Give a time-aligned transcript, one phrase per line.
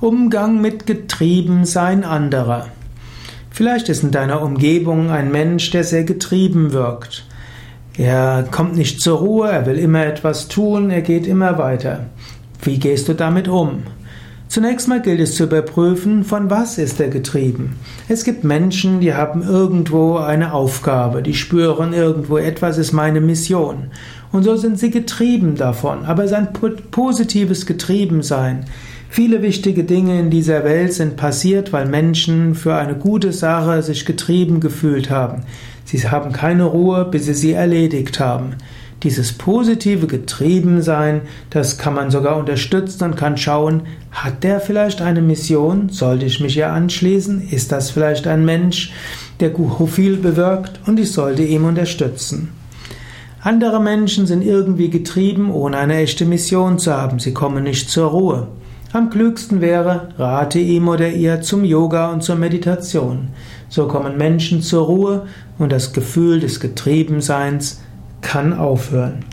[0.00, 2.66] Umgang mit Getriebensein anderer.
[3.50, 7.24] Vielleicht ist in deiner Umgebung ein Mensch, der sehr getrieben wirkt.
[7.96, 12.06] Er kommt nicht zur Ruhe, er will immer etwas tun, er geht immer weiter.
[12.60, 13.84] Wie gehst du damit um?
[14.48, 17.76] Zunächst mal gilt es zu überprüfen, von was ist er getrieben.
[18.06, 23.90] Es gibt Menschen, die haben irgendwo eine Aufgabe, die spüren irgendwo, etwas ist meine Mission.
[24.30, 26.52] Und so sind sie getrieben davon, aber es ist ein
[26.90, 28.66] positives Getriebensein.
[29.16, 34.04] Viele wichtige Dinge in dieser Welt sind passiert, weil Menschen für eine gute Sache sich
[34.04, 35.44] getrieben gefühlt haben.
[35.86, 38.56] Sie haben keine Ruhe, bis sie sie erledigt haben.
[39.04, 45.22] Dieses positive Getriebensein, das kann man sogar unterstützen und kann schauen, hat der vielleicht eine
[45.22, 45.88] Mission?
[45.88, 47.48] Sollte ich mich ihr anschließen?
[47.48, 48.92] Ist das vielleicht ein Mensch,
[49.40, 49.50] der
[49.86, 52.50] viel bewirkt und ich sollte ihm unterstützen?
[53.40, 57.18] Andere Menschen sind irgendwie getrieben, ohne eine echte Mission zu haben.
[57.18, 58.48] Sie kommen nicht zur Ruhe.
[58.92, 63.28] Am klügsten wäre, rate ihm oder ihr zum Yoga und zur Meditation.
[63.68, 65.26] So kommen Menschen zur Ruhe
[65.58, 67.82] und das Gefühl des Getriebenseins
[68.20, 69.24] kann aufhören.